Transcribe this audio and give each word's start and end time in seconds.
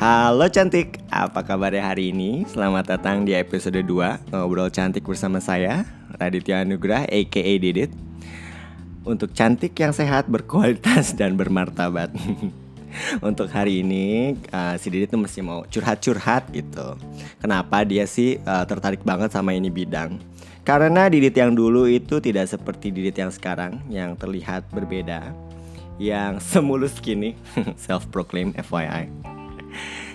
Halo 0.00 0.48
cantik, 0.48 0.96
apa 1.12 1.44
kabarnya 1.44 1.92
hari 1.92 2.08
ini? 2.08 2.48
Selamat 2.48 2.96
datang 2.96 3.28
di 3.28 3.36
episode 3.36 3.84
2 3.84 4.32
Ngobrol 4.32 4.72
cantik 4.72 5.04
bersama 5.04 5.44
saya 5.44 5.84
Raditya 6.16 6.64
Anugrah 6.64 7.04
aka 7.04 7.52
Didit. 7.60 7.92
Untuk 9.04 9.36
cantik 9.36 9.76
yang 9.76 9.92
sehat, 9.92 10.24
berkualitas, 10.24 11.12
dan 11.20 11.36
bermartabat. 11.36 12.16
Untuk 13.28 13.52
hari 13.52 13.84
ini 13.84 14.40
uh, 14.48 14.72
si 14.80 14.88
Didit 14.88 15.12
tuh 15.12 15.20
mesti 15.20 15.44
mau 15.44 15.68
curhat-curhat 15.68 16.48
gitu. 16.48 16.96
Kenapa 17.36 17.84
dia 17.84 18.08
sih 18.08 18.40
uh, 18.48 18.64
tertarik 18.64 19.04
banget 19.04 19.36
sama 19.36 19.52
ini 19.52 19.68
bidang? 19.68 20.16
Karena 20.64 21.12
Didit 21.12 21.36
yang 21.36 21.52
dulu 21.52 21.84
itu 21.84 22.24
tidak 22.24 22.48
seperti 22.48 22.88
Didit 22.88 23.20
yang 23.20 23.28
sekarang 23.28 23.84
Yang 23.92 24.16
terlihat 24.16 24.64
berbeda. 24.72 25.28
Yang 26.00 26.40
semulus 26.56 26.96
gini 27.04 27.36
Self-proclaim 27.76 28.56
FYI 28.56 29.30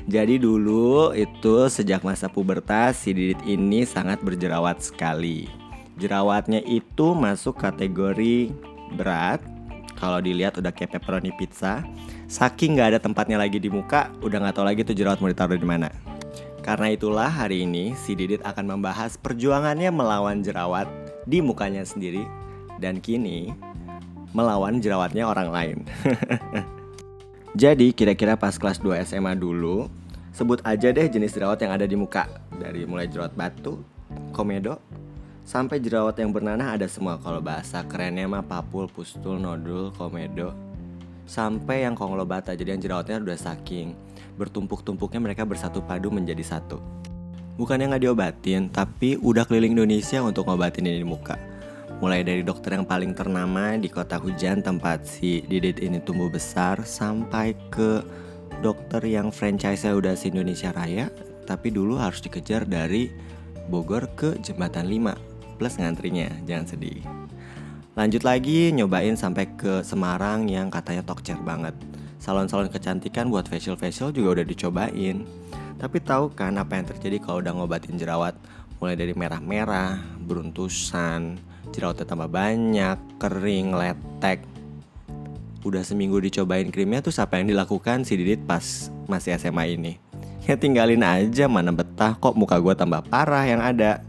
jadi 0.05 0.38
dulu 0.38 1.18
itu 1.18 1.66
sejak 1.66 2.05
masa 2.05 2.30
pubertas 2.30 3.02
si 3.02 3.09
Didit 3.09 3.41
ini 3.41 3.90
sangat 3.90 4.22
berjerawat 4.22 4.78
sekali. 4.78 5.50
Jerawatnya 5.98 6.62
itu 6.62 7.18
masuk 7.18 7.58
kategori 7.58 8.54
berat. 8.94 9.41
Kalau 9.98 10.22
dilihat 10.22 10.62
udah 10.62 10.70
kayak 10.70 11.02
pepperoni 11.02 11.34
pizza. 11.34 11.81
Saking 12.30 12.78
nggak 12.78 12.90
ada 12.94 13.00
tempatnya 13.02 13.41
lagi 13.41 13.58
di 13.58 13.66
muka, 13.66 14.14
udah 14.22 14.45
nggak 14.45 14.55
tahu 14.62 14.66
lagi 14.70 14.86
tuh 14.86 14.94
jerawat 14.94 15.18
mau 15.18 15.31
ditaruh 15.34 15.58
di 15.58 15.66
mana. 15.66 15.90
Karena 16.62 16.94
itulah 16.94 17.30
hari 17.31 17.66
ini 17.66 17.98
si 17.98 18.14
Didit 18.14 18.45
akan 18.45 18.78
membahas 18.78 19.17
perjuangannya 19.17 19.90
melawan 19.90 20.45
jerawat 20.45 20.86
di 21.26 21.42
mukanya 21.42 21.81
sendiri 21.81 22.30
dan 22.78 23.02
kini 23.02 23.58
melawan 24.38 24.78
jerawatnya 24.78 25.26
orang 25.26 25.50
lain. 25.50 25.78
Jadi 27.55 27.95
kira-kira 27.95 28.36
pas 28.36 28.59
kelas 28.59 28.84
2 28.84 29.08
SMA 29.08 29.31
dulu 29.39 29.88
Sebut 30.36 30.59
aja 30.67 30.92
deh 30.92 31.08
jenis 31.08 31.31
jerawat 31.31 31.64
yang 31.64 31.72
ada 31.72 31.88
di 31.88 31.95
muka. 31.95 32.28
Dari 32.52 32.84
mulai 32.84 33.08
jerawat 33.08 33.31
batu, 33.31 33.80
komedo 34.36 34.75
Sampai 35.48 35.80
jerawat 35.80 36.20
yang 36.20 36.36
bernanah 36.36 36.76
ada 36.76 36.83
semua. 36.92 37.16
Kalau 37.16 37.39
bahasa 37.39 37.80
kerennya 37.88 38.28
mah 38.28 38.44
papul, 38.44 38.92
pustul, 38.92 39.39
nodul, 39.39 39.95
komedo. 39.95 40.52
Sampai 41.23 41.88
yang 41.88 41.95
konglobata 41.95 42.52
Jadi 42.59 42.76
yang 42.76 42.81
jerawatnya 42.83 43.23
udah 43.23 43.39
saking. 43.39 43.95
Bertumpuk-tumpuknya 44.36 45.23
mereka 45.23 45.48
bersatu 45.48 45.80
padu 45.80 46.11
menjadi 46.11 46.44
satu. 46.44 46.83
Bukannya 47.56 47.95
nggak 47.95 48.03
diobatin 48.03 48.67
Tapi 48.67 49.16
udah 49.16 49.48
keliling 49.48 49.80
Indonesia 49.80 50.20
untuk 50.20 50.44
ngobatin 50.44 50.92
ini 50.92 51.00
di 51.00 51.08
muka 51.08 51.55
Mulai 52.04 52.28
dari 52.28 52.44
dokter 52.44 52.76
yang 52.76 52.84
paling 52.84 53.16
ternama 53.16 53.80
di 53.80 53.88
kota 53.88 54.20
hujan 54.20 54.60
tempat 54.60 55.08
si 55.08 55.48
Didit 55.48 55.80
ini 55.80 56.04
tumbuh 56.04 56.28
besar 56.28 56.84
Sampai 56.84 57.56
ke 57.72 58.04
dokter 58.60 59.00
yang 59.08 59.32
franchise-nya 59.32 59.96
udah 59.96 60.12
si 60.12 60.28
Indonesia 60.28 60.76
Raya 60.76 61.08
Tapi 61.48 61.72
dulu 61.72 61.96
harus 61.96 62.20
dikejar 62.20 62.68
dari 62.68 63.16
Bogor 63.72 64.12
ke 64.20 64.36
Jembatan 64.44 64.92
5 64.92 65.36
Plus 65.56 65.80
ngantrinya, 65.80 66.28
jangan 66.44 66.68
sedih. 66.68 67.00
Lanjut 67.96 68.28
lagi 68.28 68.76
nyobain 68.76 69.16
sampai 69.16 69.48
ke 69.56 69.80
Semarang 69.88 70.52
yang 70.52 70.68
katanya 70.68 71.00
tokcer 71.08 71.40
banget. 71.40 71.72
Salon-salon 72.20 72.68
kecantikan 72.68 73.32
buat 73.32 73.48
facial-facial 73.48 74.12
juga 74.12 74.40
udah 74.42 74.46
dicobain. 74.46 75.23
Tapi 75.80 75.98
tahu 76.04 76.28
kan 76.36 76.60
apa 76.60 76.76
yang 76.76 76.92
terjadi 76.92 77.23
kalau 77.23 77.40
udah 77.40 77.56
ngobatin 77.56 77.96
jerawat? 77.96 78.36
Mulai 78.84 79.00
dari 79.00 79.16
merah-merah, 79.16 79.96
beruntusan, 80.28 81.40
jerawatnya 81.73 82.05
tambah 82.05 82.30
banyak, 82.30 82.97
kering, 83.17 83.73
letek. 83.73 84.44
Udah 85.66 85.81
seminggu 85.81 86.21
dicobain 86.21 86.69
krimnya 86.69 87.02
tuh 87.02 87.09
apa 87.17 87.41
yang 87.41 87.49
dilakukan 87.49 88.05
si 88.05 88.13
Didit 88.13 88.45
pas 88.45 88.94
masih 89.09 89.33
SMA 89.41 89.73
ini? 89.73 89.97
Ya 90.45 90.53
tinggalin 90.53 91.02
aja 91.02 91.49
mana 91.49 91.73
betah 91.73 92.13
kok 92.21 92.38
muka 92.38 92.61
gue 92.61 92.77
tambah 92.77 93.02
parah 93.09 93.42
yang 93.49 93.65
ada. 93.65 94.05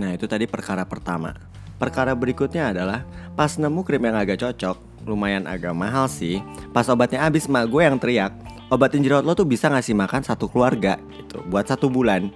Nah 0.00 0.16
itu 0.16 0.24
tadi 0.24 0.48
perkara 0.48 0.88
pertama. 0.88 1.36
Perkara 1.76 2.16
berikutnya 2.16 2.72
adalah 2.72 3.04
pas 3.36 3.60
nemu 3.60 3.84
krim 3.84 4.00
yang 4.00 4.16
agak 4.16 4.40
cocok, 4.40 5.04
lumayan 5.04 5.44
agak 5.44 5.76
mahal 5.76 6.08
sih. 6.08 6.40
Pas 6.72 6.88
obatnya 6.88 7.20
habis 7.28 7.44
mak 7.44 7.68
gue 7.68 7.84
yang 7.84 8.00
teriak, 8.00 8.32
obatin 8.72 9.04
jerawat 9.04 9.28
lo 9.28 9.36
tuh 9.36 9.44
bisa 9.44 9.68
ngasih 9.68 9.92
makan 9.92 10.24
satu 10.24 10.48
keluarga 10.48 10.96
gitu 11.12 11.44
buat 11.52 11.68
satu 11.68 11.92
bulan. 11.92 12.32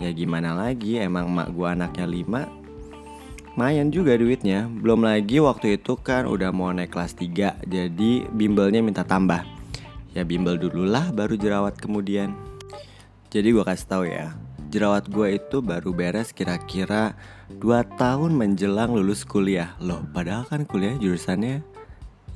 Ya 0.00 0.08
gimana 0.16 0.56
lagi 0.56 0.96
emang 0.96 1.28
mak 1.28 1.52
gue 1.52 1.68
anaknya 1.68 2.08
lima 2.08 2.48
Lumayan 3.58 3.90
juga 3.90 4.14
duitnya. 4.14 4.70
Belum 4.70 5.02
lagi 5.02 5.42
waktu 5.42 5.74
itu 5.74 5.98
kan 5.98 6.24
udah 6.24 6.54
mau 6.54 6.70
naik 6.70 6.94
kelas 6.94 7.18
3 7.18 7.66
Jadi 7.66 8.24
bimbelnya 8.30 8.78
minta 8.78 9.02
tambah. 9.02 9.42
Ya 10.14 10.22
bimbel 10.22 10.54
dulu 10.54 10.86
lah 10.86 11.10
baru 11.10 11.34
jerawat 11.34 11.74
kemudian. 11.76 12.32
Jadi 13.30 13.54
gue 13.54 13.62
kasih 13.62 13.86
tahu 13.86 14.04
ya 14.10 14.34
Jerawat 14.70 15.06
gue 15.06 15.38
itu 15.38 15.62
baru 15.62 15.90
beres 15.90 16.30
kira-kira 16.30 17.18
2 17.50 17.60
tahun 17.98 18.38
menjelang 18.38 18.94
lulus 18.94 19.26
kuliah. 19.26 19.74
Loh 19.82 20.06
padahal 20.14 20.46
kan 20.46 20.62
kuliah 20.62 20.94
jurusannya 20.94 21.66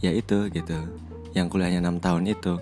Ya 0.03 0.11
itu 0.11 0.51
gitu. 0.51 0.77
Yang 1.31 1.47
kuliahnya 1.55 1.79
6 1.79 2.05
tahun 2.05 2.23
itu. 2.27 2.59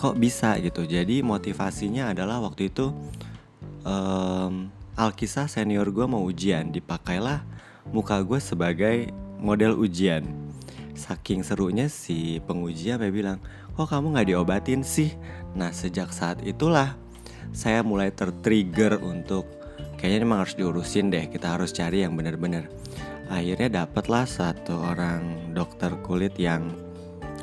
Kok 0.00 0.16
bisa 0.16 0.56
gitu. 0.64 0.88
Jadi 0.88 1.20
motivasinya 1.20 2.16
adalah 2.16 2.40
waktu 2.40 2.72
itu 2.72 2.90
um, 3.84 4.72
Alkisah 4.96 5.46
senior 5.46 5.92
gue 5.92 6.08
mau 6.08 6.24
ujian. 6.24 6.72
Dipakailah 6.72 7.52
muka 7.90 8.22
gue 8.22 8.38
sebagai 8.38 9.10
model 9.42 9.74
ujian. 9.74 10.22
Saking 10.94 11.42
serunya 11.42 11.90
si 11.90 12.38
penguji 12.46 12.94
sampai 12.94 13.10
bilang, 13.10 13.42
kok 13.74 13.90
kamu 13.90 14.14
gak 14.14 14.28
diobatin 14.30 14.86
sih? 14.86 15.10
Nah 15.58 15.74
sejak 15.74 16.14
saat 16.14 16.38
itulah 16.46 16.94
saya 17.50 17.82
mulai 17.82 18.14
tertrigger 18.14 19.02
untuk 19.02 19.48
kayaknya 19.98 20.22
memang 20.22 20.46
harus 20.46 20.54
diurusin 20.54 21.10
deh. 21.10 21.26
Kita 21.26 21.58
harus 21.58 21.74
cari 21.74 22.06
yang 22.06 22.14
bener-bener. 22.14 22.70
Akhirnya 23.26 23.82
dapatlah 23.82 24.28
satu 24.28 24.78
orang 24.78 25.50
dokter 25.56 25.90
kulit 26.06 26.38
yang 26.38 26.70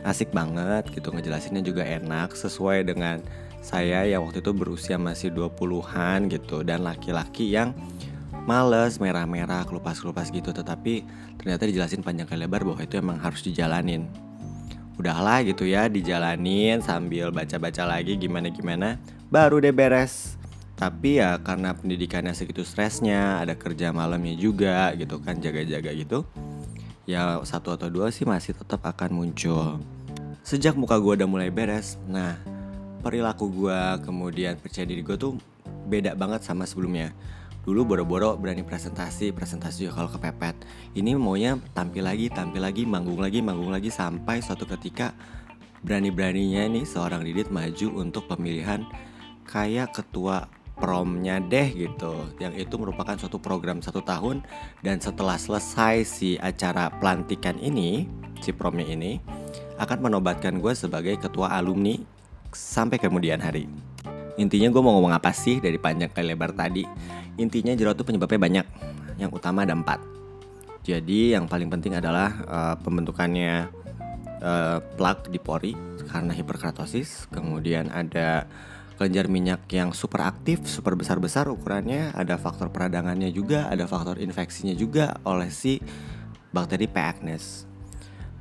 asik 0.07 0.31
banget 0.31 0.87
gitu 0.95 1.11
ngejelasinnya 1.11 1.59
juga 1.59 1.83
enak 1.83 2.31
sesuai 2.31 2.87
dengan 2.87 3.19
saya 3.59 4.07
yang 4.07 4.23
waktu 4.23 4.39
itu 4.39 4.55
berusia 4.55 4.95
masih 4.95 5.35
20-an 5.35 6.31
gitu 6.31 6.63
dan 6.63 6.87
laki-laki 6.87 7.51
yang 7.51 7.75
males 8.49 8.97
merah-merah 8.97 9.61
kelupas-kelupas 9.69 10.33
gitu. 10.33 10.49
Tetapi 10.49 11.05
ternyata 11.37 11.69
dijelasin 11.69 12.01
panjang 12.01 12.25
kali 12.25 12.49
lebar 12.49 12.65
bahwa 12.65 12.81
itu 12.81 12.97
emang 12.97 13.21
harus 13.21 13.45
dijalanin. 13.45 14.09
Udahlah 14.97 15.45
gitu 15.45 15.69
ya 15.69 15.85
dijalanin 15.85 16.81
sambil 16.81 17.29
baca-baca 17.29 17.85
lagi 17.85 18.17
gimana-gimana 18.17 18.97
baru 19.29 19.61
deh 19.61 19.71
beres. 19.71 20.41
Tapi 20.73 21.21
ya 21.21 21.37
karena 21.43 21.77
pendidikannya 21.77 22.33
segitu 22.33 22.65
stresnya 22.65 23.43
ada 23.43 23.53
kerja 23.53 23.93
malamnya 23.93 24.33
juga 24.33 24.95
gitu 24.97 25.21
kan 25.21 25.37
jaga-jaga 25.37 25.91
gitu 25.91 26.23
ya 27.03 27.41
satu 27.41 27.73
atau 27.73 27.89
dua 27.89 28.13
sih 28.13 28.23
masih 28.23 28.55
tetap 28.55 28.85
akan 28.85 29.11
muncul. 29.11 29.81
Sejak 30.45 30.73
muka 30.79 30.95
gue 30.97 31.19
udah 31.19 31.29
mulai 31.29 31.51
beres 31.51 31.99
nah 32.07 32.39
perilaku 33.03 33.47
gue 33.51 33.81
kemudian 34.03 34.55
percaya 34.59 34.87
diri 34.87 35.03
gue 35.03 35.15
tuh 35.15 35.35
beda 35.87 36.13
banget 36.13 36.45
sama 36.45 36.67
sebelumnya 36.67 37.11
dulu 37.63 37.85
boro-boro 37.95 38.39
berani 38.39 38.63
presentasi 38.63 39.35
presentasi 39.35 39.87
juga 39.87 40.03
kalau 40.03 40.09
kepepet. 40.15 40.55
Ini 40.95 41.15
maunya 41.19 41.59
tampil 41.75 42.05
lagi 42.05 42.31
tampil 42.31 42.63
lagi 42.63 42.83
manggung 42.87 43.19
lagi 43.19 43.43
manggung 43.43 43.69
lagi 43.69 43.91
sampai 43.91 44.39
suatu 44.39 44.63
ketika 44.65 45.13
berani-beraninya 45.83 46.67
nih 46.71 46.83
seorang 46.83 47.23
Didit 47.23 47.51
maju 47.51 47.87
untuk 47.99 48.27
pemilihan 48.27 48.83
kayak 49.47 49.95
ketua 49.95 50.51
promnya 50.79 51.43
deh 51.43 51.75
gitu 51.75 52.31
yang 52.39 52.55
itu 52.55 52.79
merupakan 52.79 53.19
suatu 53.19 53.37
program 53.37 53.83
satu 53.83 53.99
tahun. 53.99 54.41
Dan 54.79 55.03
setelah 55.03 55.35
selesai 55.35 56.07
si 56.07 56.29
acara 56.39 56.87
pelantikan 56.99 57.59
ini 57.59 58.07
si 58.39 58.55
promnya 58.55 58.87
ini 58.87 59.19
akan 59.79 60.11
menobatkan 60.11 60.59
gue 60.59 60.71
sebagai 60.75 61.19
ketua 61.19 61.51
alumni 61.55 61.99
sampai 62.55 62.97
kemudian 62.97 63.43
hari. 63.43 63.67
Intinya 64.39 64.71
gue 64.71 64.81
mau 64.81 64.95
ngomong 64.95 65.11
apa 65.11 65.35
sih 65.35 65.59
dari 65.59 65.75
panjang 65.75 66.15
kali 66.15 66.31
lebar 66.31 66.55
tadi 66.55 66.87
Intinya 67.39 67.71
jerawat 67.71 67.95
itu 67.95 68.05
penyebabnya 68.05 68.39
banyak. 68.39 68.65
Yang 69.15 69.31
utama 69.31 69.63
ada 69.63 69.73
empat. 69.73 70.03
Jadi 70.83 71.35
yang 71.35 71.47
paling 71.47 71.71
penting 71.71 71.95
adalah 71.95 72.29
uh, 72.47 72.75
pembentukannya 72.79 73.71
uh, 74.43 74.79
plak 74.99 75.31
di 75.31 75.39
pori 75.39 75.73
karena 76.11 76.35
hiperkeratosis. 76.35 77.31
Kemudian 77.31 77.87
ada 77.91 78.47
kelenjar 78.99 79.31
minyak 79.31 79.63
yang 79.71 79.95
super 79.95 80.27
aktif, 80.27 80.67
super 80.67 80.99
besar-besar 80.99 81.47
ukurannya. 81.47 82.11
Ada 82.11 82.35
faktor 82.35 82.67
peradangannya 82.67 83.31
juga, 83.31 83.71
ada 83.71 83.87
faktor 83.87 84.19
infeksinya 84.19 84.75
juga 84.75 85.15
oleh 85.23 85.47
si 85.47 85.79
bakteri 86.51 86.91
P. 86.91 86.97
acnes. 86.99 87.63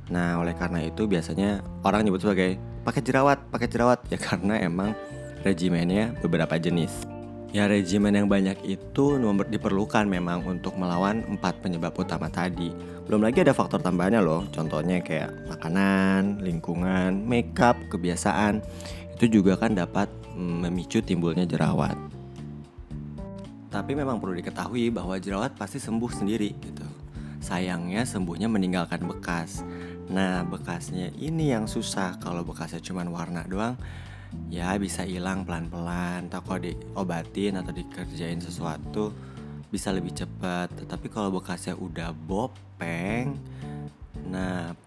Nah, 0.09 0.41
oleh 0.41 0.57
karena 0.57 0.81
itu 0.81 1.05
biasanya 1.05 1.61
orang 1.85 2.01
nyebut 2.01 2.25
sebagai 2.25 2.57
pakai 2.81 3.05
jerawat, 3.05 3.39
pakai 3.53 3.67
jerawat 3.69 3.99
ya 4.09 4.17
karena 4.17 4.57
emang 4.57 4.97
regimennya 5.45 6.17
beberapa 6.19 6.57
jenis. 6.57 7.18
Ya 7.49 7.65
regimen 7.65 8.13
yang 8.13 8.29
banyak 8.29 8.61
itu 8.61 9.17
diperlukan 9.49 10.05
memang 10.05 10.45
untuk 10.45 10.77
melawan 10.77 11.25
empat 11.25 11.65
penyebab 11.65 11.97
utama 11.97 12.29
tadi. 12.29 12.69
Belum 13.09 13.25
lagi 13.25 13.41
ada 13.41 13.57
faktor 13.57 13.81
tambahannya 13.81 14.21
loh, 14.21 14.45
contohnya 14.53 15.01
kayak 15.01 15.33
makanan, 15.49 16.45
lingkungan, 16.45 17.25
makeup, 17.25 17.73
kebiasaan. 17.89 18.61
Itu 19.17 19.25
juga 19.41 19.57
kan 19.57 19.73
dapat 19.73 20.05
mm, 20.37 20.69
memicu 20.69 21.01
timbulnya 21.01 21.49
jerawat. 21.49 21.97
Tapi 23.73 23.97
memang 23.97 24.21
perlu 24.21 24.37
diketahui 24.37 24.93
bahwa 24.93 25.17
jerawat 25.17 25.57
pasti 25.57 25.81
sembuh 25.81 26.11
sendiri 26.13 26.53
gitu. 26.53 26.85
Sayangnya 27.41 28.05
sembuhnya 28.05 28.45
meninggalkan 28.45 29.01
bekas. 29.09 29.65
Nah, 30.13 30.45
bekasnya 30.45 31.09
ini 31.17 31.49
yang 31.49 31.65
susah 31.65 32.21
kalau 32.21 32.45
bekasnya 32.45 32.77
cuma 32.77 33.01
warna 33.09 33.41
doang 33.49 33.73
ya 34.49 34.75
bisa 34.77 35.05
hilang 35.05 35.45
pelan-pelan. 35.45 36.29
Atau 36.29 36.41
kalau 36.45 36.59
diobatin 36.61 37.57
atau 37.57 37.73
dikerjain 37.73 38.41
sesuatu 38.41 39.13
bisa 39.69 39.93
lebih 39.93 40.13
cepat. 40.13 40.73
Tetapi 40.73 41.07
kalau 41.09 41.33
bekasnya 41.33 41.77
udah 41.77 42.13
bopeng 42.13 43.37
nah 44.29 44.77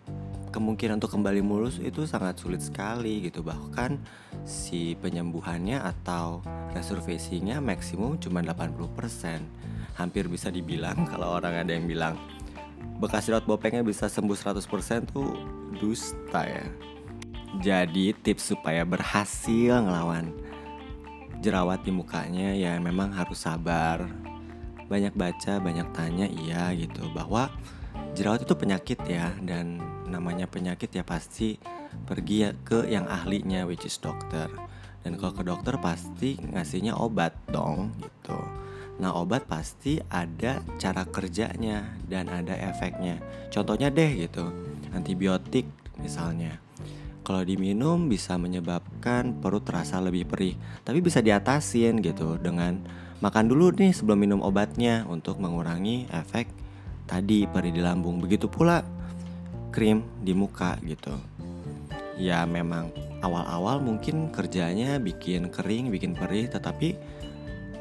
kemungkinan 0.52 1.00
untuk 1.00 1.16
kembali 1.18 1.40
mulus 1.42 1.80
itu 1.80 2.04
sangat 2.04 2.38
sulit 2.38 2.62
sekali 2.62 3.26
gitu. 3.26 3.42
Bahkan 3.42 3.98
si 4.44 4.94
penyembuhannya 4.98 5.80
atau 5.80 6.42
resurfacingnya 6.74 7.62
maksimum 7.62 8.18
cuma 8.18 8.42
80% 8.42 9.42
hampir 9.96 10.26
bisa 10.28 10.48
dibilang 10.48 11.04
kalau 11.10 11.38
orang 11.38 11.62
ada 11.62 11.72
yang 11.72 11.86
bilang 11.86 12.16
bekas 12.98 13.26
jerawat 13.26 13.46
bopengnya 13.46 13.82
bisa 13.82 14.06
sembuh 14.06 14.34
100% 14.34 15.10
tuh 15.10 15.34
dusta 15.78 16.46
ya 16.46 16.66
jadi 17.60 18.16
tips 18.16 18.56
supaya 18.56 18.86
berhasil 18.88 19.84
ngelawan 19.84 20.32
jerawat 21.42 21.82
di 21.82 21.90
mukanya 21.90 22.54
ya 22.54 22.78
memang 22.78 23.12
harus 23.12 23.44
sabar. 23.44 24.06
Banyak 24.86 25.12
baca, 25.16 25.58
banyak 25.58 25.88
tanya 25.92 26.26
iya 26.30 26.70
gitu 26.72 27.10
bahwa 27.12 27.50
jerawat 28.14 28.46
itu 28.46 28.54
penyakit 28.54 29.00
ya 29.04 29.34
dan 29.42 29.82
namanya 30.06 30.46
penyakit 30.46 30.92
ya 30.94 31.02
pasti 31.02 31.58
pergi 32.06 32.46
ya 32.46 32.50
ke 32.62 32.88
yang 32.88 33.04
ahlinya 33.10 33.66
which 33.66 33.84
is 33.84 33.98
dokter. 33.98 34.48
Dan 35.02 35.18
kalau 35.18 35.34
ke 35.34 35.42
dokter 35.42 35.74
pasti 35.82 36.38
ngasihnya 36.38 36.94
obat 36.94 37.34
dong 37.50 37.90
gitu. 37.98 38.38
Nah 39.02 39.18
obat 39.18 39.50
pasti 39.50 39.98
ada 40.14 40.62
cara 40.78 41.02
kerjanya 41.08 41.98
dan 42.06 42.30
ada 42.30 42.54
efeknya. 42.54 43.18
Contohnya 43.50 43.90
deh 43.90 44.28
gitu 44.28 44.46
antibiotik 44.94 45.66
misalnya 45.98 46.60
kalau 47.22 47.46
diminum 47.46 48.10
bisa 48.10 48.34
menyebabkan 48.36 49.38
perut 49.38 49.62
terasa 49.62 50.02
lebih 50.02 50.26
perih, 50.26 50.54
tapi 50.82 50.98
bisa 50.98 51.22
diatasin 51.22 52.02
gitu 52.02 52.38
dengan 52.38 52.82
makan 53.22 53.46
dulu 53.46 53.70
nih 53.72 53.94
sebelum 53.94 54.18
minum 54.18 54.40
obatnya 54.42 55.06
untuk 55.06 55.38
mengurangi 55.38 56.10
efek 56.10 56.50
tadi 57.06 57.46
perih 57.46 57.70
di 57.70 57.82
lambung. 57.82 58.18
Begitu 58.18 58.50
pula 58.50 58.82
krim 59.70 60.02
di 60.20 60.34
muka 60.34 60.76
gitu. 60.82 61.14
Ya 62.18 62.44
memang 62.44 62.92
awal-awal 63.24 63.78
mungkin 63.80 64.28
kerjanya 64.34 64.98
bikin 64.98 65.48
kering, 65.48 65.88
bikin 65.88 66.12
perih, 66.12 66.50
tetapi 66.50 66.98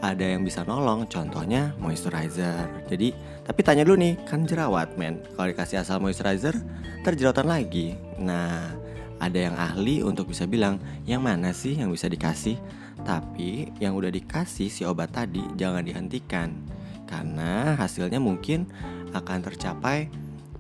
ada 0.02 0.26
yang 0.26 0.42
bisa 0.42 0.66
nolong, 0.66 1.06
contohnya 1.06 1.78
moisturizer. 1.78 2.66
Jadi, 2.90 3.14
tapi 3.46 3.62
tanya 3.62 3.86
dulu 3.86 4.02
nih, 4.02 4.18
kan 4.26 4.50
jerawat 4.50 4.98
men. 4.98 5.22
Kalau 5.38 5.48
dikasih 5.54 5.86
asal 5.86 6.02
moisturizer, 6.02 6.58
terjerawatan 7.06 7.46
lagi. 7.46 7.94
Nah, 8.18 8.74
ada 9.22 9.38
yang 9.38 9.54
ahli 9.54 10.02
untuk 10.02 10.34
bisa 10.34 10.50
bilang 10.50 10.82
yang 11.06 11.22
mana 11.22 11.54
sih 11.54 11.78
yang 11.78 11.94
bisa 11.94 12.10
dikasih? 12.10 12.58
Tapi 13.06 13.70
yang 13.78 13.94
udah 13.94 14.10
dikasih 14.10 14.74
si 14.74 14.82
obat 14.82 15.14
tadi 15.14 15.46
jangan 15.54 15.86
dihentikan. 15.86 16.50
Karena 17.06 17.78
hasilnya 17.78 18.18
mungkin 18.18 18.66
akan 19.14 19.40
tercapai 19.46 20.10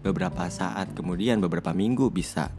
beberapa 0.05 0.45
saat 0.53 0.93
kemudian 0.93 1.41
beberapa 1.41 1.73
minggu 1.73 2.13
bisa. 2.13 2.53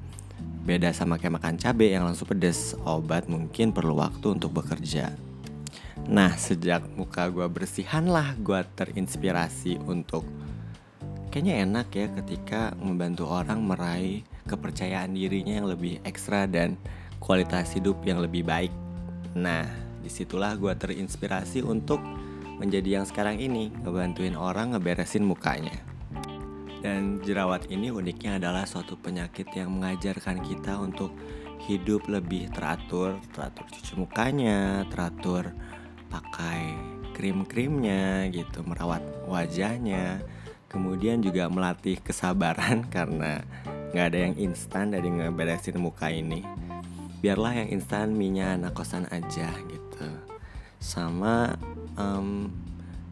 Beda 0.62 0.90
sama 0.90 1.18
kayak 1.18 1.38
makan 1.38 1.54
cabai 1.58 1.94
yang 1.94 2.06
langsung 2.06 2.26
pedes 2.30 2.74
obat 2.82 3.30
mungkin 3.30 3.70
perlu 3.70 3.98
waktu 3.98 4.34
untuk 4.34 4.58
bekerja. 4.58 5.14
Nah 6.10 6.34
sejak 6.34 6.82
muka 6.98 7.30
gue 7.30 7.46
bersihan 7.46 8.10
lah 8.10 8.34
gue 8.38 8.58
terinspirasi 8.74 9.78
untuk 9.86 10.26
kayaknya 11.30 11.62
enak 11.62 11.88
ya 11.94 12.06
ketika 12.22 12.74
membantu 12.78 13.30
orang 13.30 13.62
meraih 13.62 14.26
kepercayaan 14.46 15.14
dirinya 15.14 15.62
yang 15.62 15.68
lebih 15.70 16.02
ekstra 16.02 16.46
dan 16.50 16.78
kualitas 17.22 17.74
hidup 17.74 18.02
yang 18.02 18.18
lebih 18.18 18.42
baik. 18.42 18.74
Nah, 19.38 19.64
di 20.02 20.10
situlah 20.10 20.58
gue 20.58 20.74
terinspirasi 20.74 21.62
untuk 21.62 22.02
menjadi 22.58 23.02
yang 23.02 23.06
sekarang 23.06 23.38
ini, 23.38 23.70
ngebantuin 23.82 24.34
orang 24.34 24.74
ngeberesin 24.74 25.22
mukanya. 25.22 25.74
Dan 26.82 27.22
jerawat 27.22 27.70
ini 27.70 27.94
uniknya 27.94 28.42
adalah 28.42 28.66
suatu 28.66 28.98
penyakit 28.98 29.46
yang 29.54 29.70
mengajarkan 29.70 30.42
kita 30.42 30.82
untuk 30.82 31.14
hidup 31.62 32.10
lebih 32.10 32.50
teratur, 32.50 33.22
teratur 33.30 33.70
cuci 33.70 33.94
mukanya, 33.94 34.82
teratur 34.90 35.54
pakai 36.10 36.74
krim-krimnya 37.14 38.26
gitu, 38.34 38.66
merawat 38.66 39.02
wajahnya. 39.30 40.26
Kemudian 40.66 41.22
juga 41.22 41.46
melatih 41.46 42.02
kesabaran 42.02 42.82
karena 42.94 43.46
nggak 43.92 44.06
ada 44.08 44.18
yang 44.24 44.34
instan 44.40 44.96
dari 44.96 45.08
ngeberesin 45.12 45.76
muka 45.76 46.08
ini. 46.08 46.40
Biarlah 47.20 47.52
yang 47.62 47.68
instan 47.70 48.16
minyak 48.16 48.58
anak 48.58 48.72
kosan 48.72 49.04
aja 49.12 49.52
gitu. 49.68 50.08
Sama 50.80 51.54
um, 52.00 52.48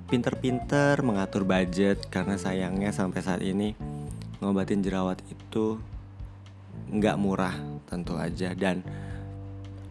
pinter-pinter 0.08 0.98
mengatur 1.04 1.44
budget 1.44 2.08
karena 2.08 2.34
sayangnya 2.40 2.90
sampai 2.90 3.20
saat 3.22 3.44
ini 3.44 3.76
ngobatin 4.40 4.80
jerawat 4.80 5.20
itu 5.28 5.78
nggak 6.90 7.20
murah 7.20 7.54
tentu 7.86 8.16
aja. 8.16 8.56
Dan 8.56 8.80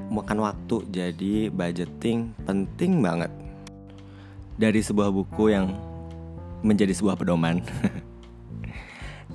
makan 0.09 0.41
waktu 0.41 0.89
jadi 0.89 1.53
budgeting 1.53 2.33
penting 2.49 2.99
banget. 3.05 3.31
Dari 4.59 4.81
sebuah 4.83 5.13
buku 5.13 5.53
yang 5.53 5.71
menjadi 6.59 6.91
sebuah 6.91 7.15
pedoman 7.15 7.63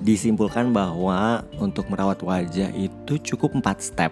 disimpulkan 0.01 0.75
bahwa 0.75 1.47
untuk 1.55 1.87
merawat 1.87 2.19
wajah 2.19 2.71
itu 2.75 3.13
cukup 3.33 3.55
4 3.55 3.79
step. 3.79 4.11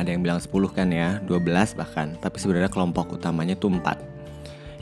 Ada 0.00 0.16
yang 0.16 0.24
bilang 0.24 0.40
10 0.40 0.48
kan 0.72 0.88
ya, 0.88 1.20
12 1.28 1.76
bahkan, 1.76 2.16
tapi 2.16 2.40
sebenarnya 2.40 2.72
kelompok 2.72 3.12
utamanya 3.12 3.52
itu 3.52 3.68
4. 3.68 4.00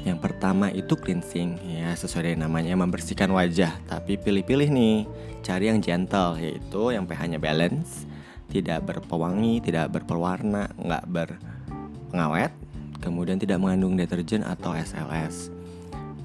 Yang 0.06 0.18
pertama 0.22 0.72
itu 0.72 0.96
cleansing, 0.96 1.60
ya 1.66 1.92
sesuai 1.92 2.32
dengan 2.32 2.48
namanya 2.48 2.72
membersihkan 2.78 3.28
wajah, 3.34 3.74
tapi 3.84 4.16
pilih-pilih 4.16 4.70
nih, 4.72 5.04
cari 5.44 5.68
yang 5.68 5.82
gentle, 5.82 6.40
yaitu 6.40 6.94
yang 6.94 7.04
pH-nya 7.04 7.36
balance, 7.36 8.08
tidak 8.48 8.86
berpewangi, 8.86 9.60
tidak 9.60 9.92
berpewarna, 9.92 10.72
nggak 10.80 11.04
berpengawet, 11.04 12.54
kemudian 13.02 13.36
tidak 13.36 13.60
mengandung 13.60 13.98
deterjen 13.98 14.40
atau 14.46 14.72
SLS. 14.72 15.52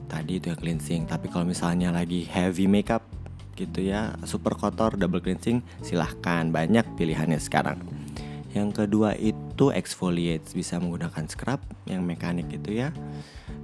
Tadi 0.07 0.39
itu 0.39 0.53
yang 0.53 0.59
cleansing, 0.61 1.01
tapi 1.09 1.27
kalau 1.27 1.43
misalnya 1.43 1.91
lagi 1.91 2.23
heavy 2.23 2.69
makeup 2.69 3.14
gitu 3.55 3.79
ya. 3.81 4.13
Super 4.27 4.53
kotor 4.59 4.99
double 4.99 5.23
cleansing 5.23 5.63
silahkan. 5.81 6.51
Banyak 6.51 6.99
pilihannya 6.99 7.39
sekarang. 7.39 7.79
Yang 8.55 8.87
kedua 8.87 9.19
itu 9.19 9.67
exfoliate 9.75 10.55
bisa 10.55 10.79
menggunakan 10.79 11.27
scrub 11.27 11.59
yang 11.87 12.07
mekanik 12.07 12.47
gitu 12.47 12.71
ya. 12.71 12.95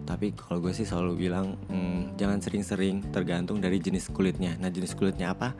Tapi 0.03 0.35
kalau 0.35 0.59
gue 0.59 0.75
sih 0.75 0.83
selalu 0.83 1.27
bilang 1.27 1.55
hmm, 1.71 2.19
jangan 2.19 2.43
sering-sering 2.43 2.99
tergantung 3.15 3.63
dari 3.63 3.79
jenis 3.79 4.11
kulitnya. 4.11 4.59
Nah 4.59 4.67
jenis 4.67 4.91
kulitnya 4.91 5.31
apa? 5.31 5.55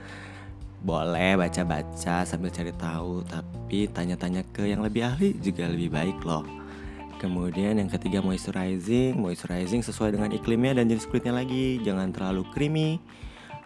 Boleh 0.83 1.39
baca-baca 1.39 2.27
sambil 2.27 2.51
cari 2.51 2.75
tahu 2.75 3.23
tapi 3.23 3.87
tanya-tanya 3.87 4.43
ke 4.51 4.67
yang 4.67 4.83
lebih 4.83 5.07
ahli 5.07 5.39
juga 5.39 5.71
lebih 5.71 5.95
baik 5.95 6.19
loh. 6.27 6.43
Kemudian 7.23 7.79
yang 7.79 7.87
ketiga 7.87 8.19
moisturizing. 8.19 9.15
Moisturizing 9.15 9.79
sesuai 9.79 10.17
dengan 10.17 10.33
iklimnya 10.35 10.81
dan 10.81 10.91
jenis 10.91 11.07
kulitnya 11.07 11.39
lagi. 11.39 11.79
Jangan 11.79 12.11
terlalu 12.11 12.43
creamy 12.51 12.99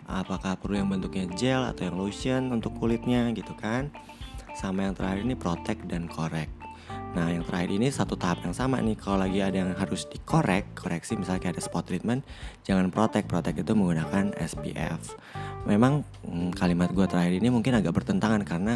apakah 0.09 0.57
perlu 0.57 0.81
yang 0.81 0.89
bentuknya 0.89 1.25
gel 1.37 1.61
atau 1.65 1.89
yang 1.89 1.97
lotion 1.97 2.41
untuk 2.49 2.73
kulitnya 2.77 3.29
gitu 3.33 3.53
kan? 3.57 3.93
Sama 4.55 4.87
yang 4.87 4.95
terakhir 4.95 5.27
ini 5.27 5.35
protect 5.35 5.85
dan 5.91 6.07
korek 6.07 6.64
Nah 7.15 7.31
yang 7.31 7.47
terakhir 7.47 7.71
ini 7.71 7.87
satu 7.87 8.19
tahap 8.19 8.43
yang 8.43 8.51
sama 8.51 8.83
nih. 8.83 8.99
Kalau 8.99 9.23
lagi 9.23 9.39
ada 9.39 9.63
yang 9.63 9.71
harus 9.73 10.03
dikorek 10.11 10.75
Koreksi 10.75 11.15
misalnya 11.15 11.41
kayak 11.41 11.55
ada 11.57 11.63
spot 11.63 11.87
treatment 11.87 12.21
Jangan 12.67 12.91
protect 12.91 13.31
Protect 13.31 13.63
itu 13.63 13.71
menggunakan 13.71 14.35
SPF 14.35 15.15
Memang 15.65 16.03
hmm, 16.27 16.51
kalimat 16.53 16.91
gue 16.91 17.07
terakhir 17.07 17.39
ini 17.39 17.47
mungkin 17.47 17.79
agak 17.79 17.95
bertentangan 17.95 18.43
Karena 18.43 18.75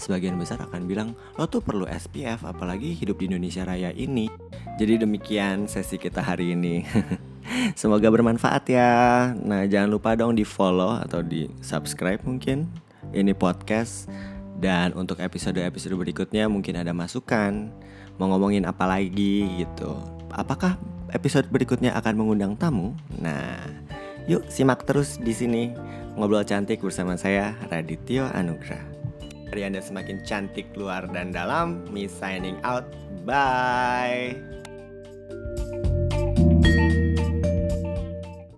sebagian 0.00 0.40
besar 0.40 0.64
akan 0.64 0.88
bilang 0.88 1.12
Lo 1.36 1.44
tuh 1.44 1.60
perlu 1.60 1.84
SPF 1.84 2.48
Apalagi 2.48 2.96
hidup 2.96 3.20
di 3.20 3.28
Indonesia 3.28 3.62
Raya 3.68 3.92
ini. 3.92 4.32
Jadi 4.74 5.06
demikian 5.06 5.70
sesi 5.70 6.00
kita 6.00 6.24
hari 6.24 6.56
ini. 6.56 6.82
Semoga 7.80 8.10
bermanfaat 8.10 8.64
ya. 8.66 8.92
Nah, 9.36 9.68
jangan 9.68 9.92
lupa 9.92 10.16
dong 10.16 10.34
di 10.34 10.42
follow 10.42 10.96
atau 10.98 11.20
di 11.22 11.46
subscribe 11.60 12.24
mungkin. 12.24 12.66
Ini 13.14 13.36
podcast. 13.36 14.10
Dan 14.58 14.94
untuk 14.94 15.18
episode-episode 15.18 15.94
berikutnya 15.98 16.46
mungkin 16.46 16.78
ada 16.78 16.94
masukan 16.94 17.70
mau 18.18 18.30
ngomongin 18.30 18.62
apa 18.64 18.86
lagi 18.86 19.46
gitu. 19.58 19.98
apakah 20.34 20.74
episode 21.14 21.46
berikutnya 21.46 21.94
akan 21.94 22.14
mengundang 22.18 22.58
tamu? 22.58 22.90
Nah, 23.22 23.62
yuk 24.26 24.42
simak 24.50 24.82
terus 24.82 25.14
di 25.22 25.30
sini 25.30 25.70
ngobrol 26.18 26.42
cantik 26.42 26.82
bersama 26.82 27.14
saya 27.14 27.54
Radityo 27.70 28.30
Anugrah. 28.34 28.82
Hari 29.54 29.70
Anda 29.70 29.78
semakin 29.78 30.26
cantik 30.26 30.74
luar 30.74 31.06
dan 31.14 31.30
dalam, 31.30 31.86
me 31.94 32.10
signing 32.10 32.58
out. 32.66 32.90
Bye. 33.22 34.63